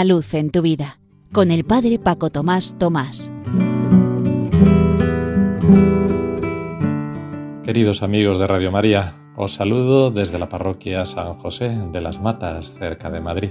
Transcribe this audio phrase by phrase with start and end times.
[0.00, 0.98] Una luz en tu vida
[1.30, 3.30] con el Padre Paco Tomás Tomás.
[7.62, 12.72] Queridos amigos de Radio María, os saludo desde la parroquia San José de las Matas,
[12.78, 13.50] cerca de Madrid.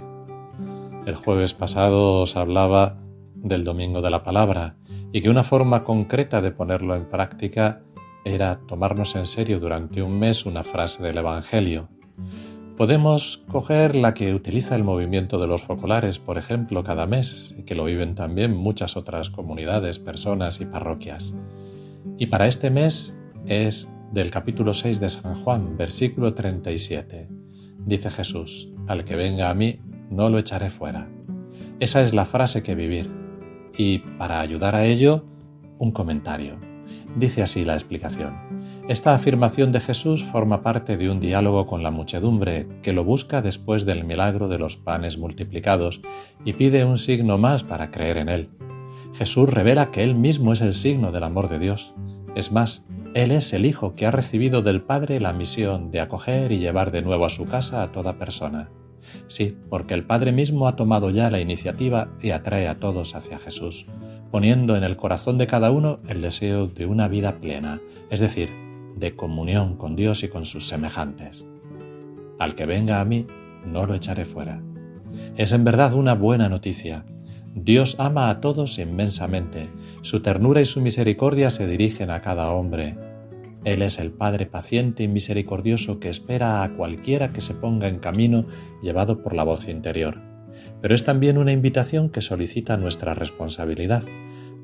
[1.05, 2.97] El jueves pasado os hablaba
[3.35, 4.75] del Domingo de la Palabra
[5.11, 7.83] y que una forma concreta de ponerlo en práctica
[8.25, 11.89] era tomarnos en serio durante un mes una frase del Evangelio.
[12.79, 17.63] Podemos coger la que utiliza el movimiento de los focolares, por ejemplo, cada mes, y
[17.63, 21.35] que lo viven también muchas otras comunidades, personas y parroquias.
[22.17, 27.27] Y para este mes es del capítulo 6 de San Juan, versículo 37.
[27.85, 31.09] Dice Jesús, al que venga a mí, no lo echaré fuera.
[31.81, 33.09] Esa es la frase que vivir.
[33.77, 35.25] Y para ayudar a ello,
[35.79, 36.57] un comentario.
[37.17, 38.58] Dice así la explicación.
[38.89, 43.43] Esta afirmación de Jesús forma parte de un diálogo con la muchedumbre que lo busca
[43.43, 46.01] después del milagro de los panes multiplicados
[46.43, 48.49] y pide un signo más para creer en él.
[49.13, 51.93] Jesús revela que él mismo es el signo del amor de Dios.
[52.33, 56.51] Es más, él es el Hijo que ha recibido del Padre la misión de acoger
[56.51, 58.71] y llevar de nuevo a su casa a toda persona.
[59.27, 63.37] Sí, porque el Padre mismo ha tomado ya la iniciativa y atrae a todos hacia
[63.37, 63.85] Jesús,
[64.31, 67.79] poniendo en el corazón de cada uno el deseo de una vida plena,
[68.09, 68.49] es decir,
[68.99, 71.45] de comunión con Dios y con sus semejantes.
[72.37, 73.25] Al que venga a mí,
[73.65, 74.61] no lo echaré fuera.
[75.37, 77.05] Es en verdad una buena noticia.
[77.55, 79.69] Dios ama a todos inmensamente,
[80.01, 82.95] su ternura y su misericordia se dirigen a cada hombre.
[83.65, 87.99] Él es el Padre paciente y misericordioso que espera a cualquiera que se ponga en
[87.99, 88.45] camino
[88.81, 90.21] llevado por la voz interior.
[90.81, 94.03] Pero es también una invitación que solicita nuestra responsabilidad,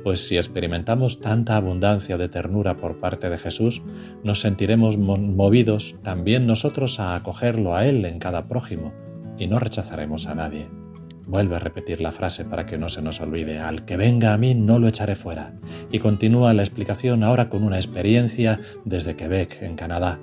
[0.06, 3.82] pues si experimentamos tanta abundancia de ternura por parte de Jesús,
[4.24, 8.94] nos sentiremos movidos también nosotros a acogerlo a Él en cada prójimo
[9.40, 10.68] y no rechazaremos a nadie.
[11.26, 14.38] Vuelve a repetir la frase para que no se nos olvide, al que venga a
[14.38, 15.56] mí no lo echaré fuera.
[15.92, 20.20] Y continúa la explicación ahora con una experiencia desde Quebec, en Canadá,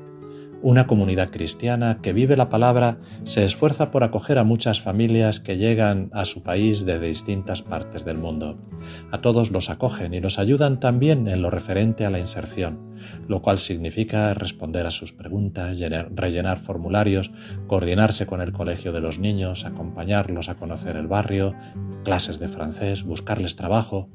[0.63, 5.57] una comunidad cristiana que vive la palabra se esfuerza por acoger a muchas familias que
[5.57, 8.59] llegan a su país de distintas partes del mundo.
[9.11, 12.95] A todos los acogen y los ayudan también en lo referente a la inserción,
[13.29, 15.79] lo cual significa responder a sus preguntas,
[16.15, 17.33] rellenar formularios,
[17.67, 21.55] coordinarse con el colegio de los niños, acompañarlos a conocer el barrio,
[22.05, 24.09] clases de francés, buscarles trabajo.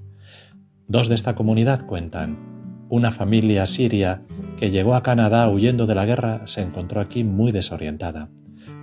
[0.88, 2.57] Dos de esta comunidad cuentan
[2.90, 4.22] una familia siria
[4.58, 8.30] que llegó a Canadá huyendo de la guerra se encontró aquí muy desorientada.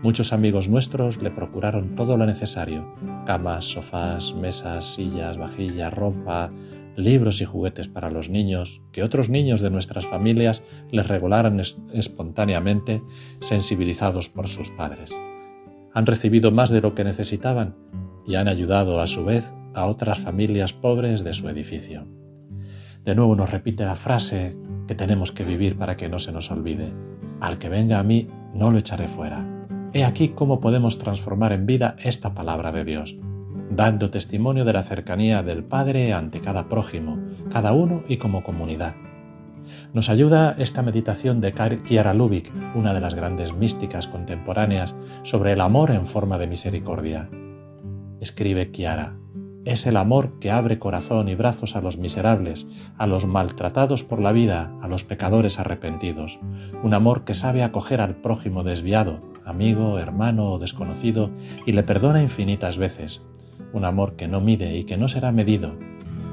[0.03, 2.95] Muchos amigos nuestros le procuraron todo lo necesario,
[3.25, 6.51] camas, sofás, mesas, sillas, vajillas, ropa,
[6.97, 11.61] libros y juguetes para los niños, que otros niños de nuestras familias les regalaran
[11.93, 13.03] espontáneamente,
[13.41, 15.17] sensibilizados por sus padres.
[15.95, 17.75] Han recibido más de lo que necesitaban
[18.27, 22.07] y han ayudado a su vez a otras familias pobres de su edificio.
[23.05, 24.57] De nuevo nos repite la frase
[24.87, 26.93] que tenemos que vivir para que no se nos olvide.
[27.41, 29.45] Al que venga a mí, no lo echaré fuera.
[29.93, 33.17] He aquí cómo podemos transformar en vida esta palabra de Dios,
[33.71, 37.19] dando testimonio de la cercanía del Padre ante cada prójimo,
[37.53, 38.95] cada uno y como comunidad.
[39.93, 41.55] Nos ayuda esta meditación de
[41.85, 47.29] Chiara Lubick, una de las grandes místicas contemporáneas, sobre el amor en forma de misericordia.
[48.21, 49.15] Escribe Chiara,
[49.65, 52.67] es el amor que abre corazón y brazos a los miserables,
[52.99, 56.39] a los maltratados por la vida, a los pecadores arrepentidos.
[56.83, 61.31] Un amor que sabe acoger al prójimo desviado, amigo, hermano o desconocido,
[61.65, 63.23] y le perdona infinitas veces.
[63.73, 65.73] Un amor que no mide y que no será medido.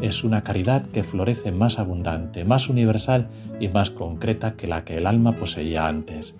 [0.02, 4.97] Es una caridad que florece más abundante, más universal y más concreta que la que
[4.97, 6.36] el alma poseía antes.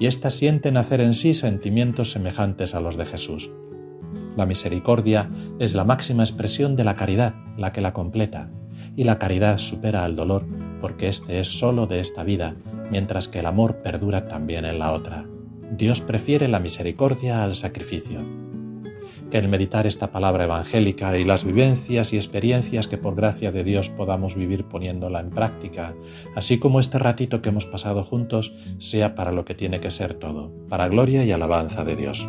[0.00, 3.50] Y ésta siente nacer en sí sentimientos semejantes a los de Jesús.
[4.36, 8.48] La misericordia es la máxima expresión de la caridad, la que la completa,
[8.96, 10.44] y la caridad supera al dolor
[10.80, 12.56] porque éste es sólo de esta vida,
[12.90, 15.24] mientras que el amor perdura también en la otra.
[15.70, 18.20] Dios prefiere la misericordia al sacrificio.
[19.30, 23.64] Que el meditar esta palabra evangélica y las vivencias y experiencias que por gracia de
[23.64, 25.94] Dios podamos vivir poniéndola en práctica,
[26.36, 30.14] así como este ratito que hemos pasado juntos, sea para lo que tiene que ser
[30.14, 32.28] todo, para gloria y alabanza de Dios.